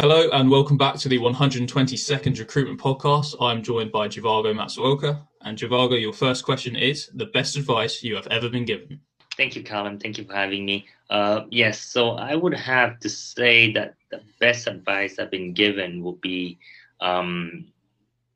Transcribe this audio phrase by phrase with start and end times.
[0.00, 3.36] Hello and welcome back to the 120 Second Recruitment Podcast.
[3.38, 5.20] I'm joined by Jivago Matsuoka.
[5.42, 8.98] And Jivago, your first question is the best advice you have ever been given.
[9.36, 9.98] Thank you, Callum.
[9.98, 10.86] Thank you for having me.
[11.10, 16.02] Uh, yes, so I would have to say that the best advice I've been given
[16.02, 16.58] would be
[17.02, 17.66] um,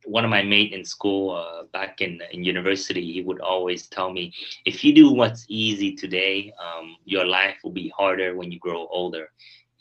[0.05, 3.11] one of my mate in school uh, back in, in university.
[3.11, 4.35] He would always tell me,
[4.67, 8.87] if you do what's easy today, um, your life will be harder when you grow
[8.89, 9.31] older.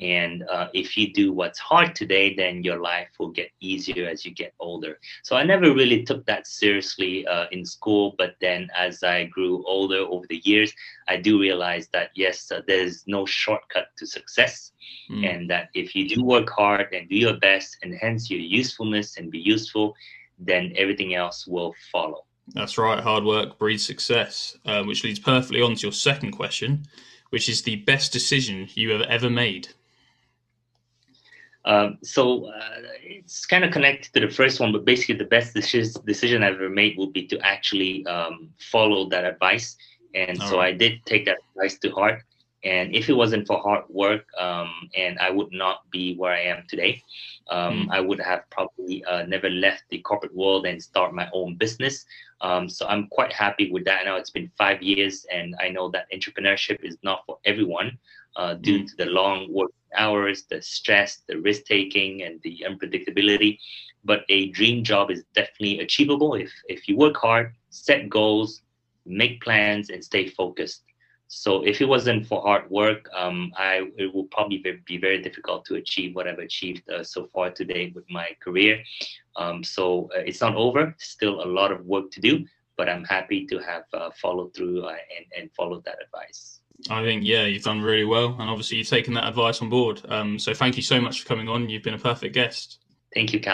[0.04, 4.26] And uh, if you do what's hard today, then your life will get easier as
[4.26, 5.00] you get older.
[5.24, 8.14] So I never really took that seriously uh, in school.
[8.18, 10.74] But then as I grew older over the years,
[11.08, 14.74] I do realize that yes, uh, there's no shortcut to success.
[15.10, 15.30] Mm.
[15.30, 19.32] And that if you do work hard and do your best, enhance your usefulness and
[19.32, 19.96] be useful,
[20.38, 22.26] then everything else will follow.
[22.50, 23.02] That's right.
[23.02, 26.86] Hard work breeds success, uh, which leads perfectly on to your second question,
[27.30, 29.70] which is the best decision you have ever made.
[31.66, 35.54] Um, so uh, it's kind of connected to the first one, but basically the best
[35.54, 39.78] decision, decision I've ever made would be to actually um, follow that advice.
[40.14, 40.74] And All so right.
[40.74, 42.24] I did take that advice to heart.
[42.64, 46.42] And if it wasn't for hard work, um, and I would not be where I
[46.42, 47.04] am today,
[47.50, 47.92] um, mm.
[47.92, 52.06] I would have probably uh, never left the corporate world and start my own business.
[52.40, 54.06] Um, so I'm quite happy with that.
[54.06, 57.98] Now it's been five years, and I know that entrepreneurship is not for everyone
[58.36, 58.88] uh, due mm.
[58.88, 63.60] to the long work hours, the stress, the risk taking, and the unpredictability.
[64.06, 68.62] But a dream job is definitely achievable if if you work hard, set goals,
[69.06, 70.84] make plans, and stay focused.
[71.36, 75.66] So if it wasn't for hard work, um, I it would probably be very difficult
[75.66, 78.84] to achieve what I've achieved uh, so far today with my career.
[79.36, 80.96] Um, so uh, it's not over.
[81.00, 82.46] Still a lot of work to do,
[82.78, 86.60] but I'm happy to have uh, followed through uh, and and followed that advice.
[86.90, 90.02] I think yeah, you've done really well, and obviously you've taken that advice on board.
[90.10, 91.70] Um, so thank you so much for coming on.
[91.70, 92.80] You've been a perfect guest.
[93.14, 93.52] Thank you, Cal.